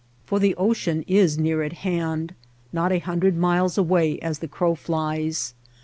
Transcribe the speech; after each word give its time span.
For 0.25 0.39
the 0.39 0.55
ocean 0.55 1.05
is 1.07 1.37
near 1.37 1.61
at 1.61 1.73
hand— 1.85 2.33
not 2.73 2.91
a 2.91 2.97
hundred 2.97 3.37
miles 3.37 3.77
away 3.77 4.17
as 4.17 4.39
the 4.39 4.47
crow 4.47 4.73
flies. 4.73 5.53